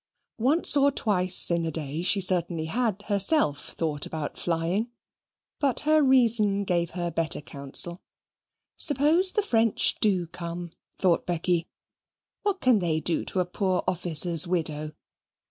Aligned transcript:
Once 0.39 0.75
or 0.75 0.89
twice 0.91 1.51
in 1.51 1.61
the 1.61 1.69
day 1.69 2.01
she 2.01 2.19
certainly 2.19 2.65
had 2.65 3.03
herself 3.03 3.69
thought 3.73 4.03
about 4.07 4.35
flying. 4.35 4.89
But 5.59 5.81
her 5.81 6.01
reason 6.01 6.63
gave 6.63 6.89
her 6.97 7.11
better 7.11 7.39
counsel. 7.39 8.01
"Suppose 8.77 9.33
the 9.33 9.43
French 9.43 9.97
do 10.01 10.25
come," 10.25 10.71
thought 10.97 11.27
Becky, 11.27 11.67
"what 12.41 12.59
can 12.61 12.79
they 12.79 12.99
do 12.99 13.23
to 13.25 13.41
a 13.41 13.45
poor 13.45 13.83
officer's 13.87 14.47
widow? 14.47 14.89